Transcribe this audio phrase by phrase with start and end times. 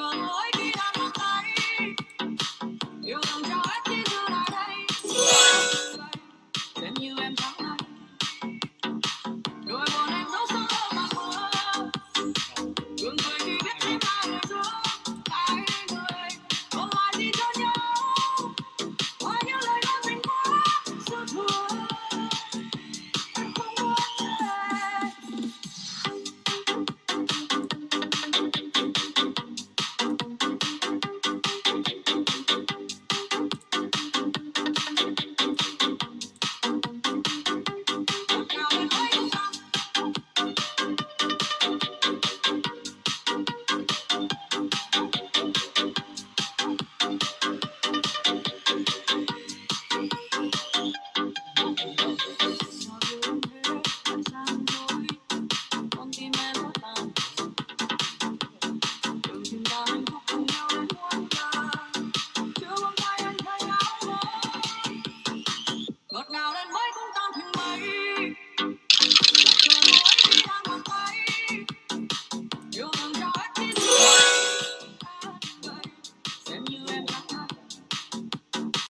[0.00, 0.39] come
[66.30, 66.52] ngào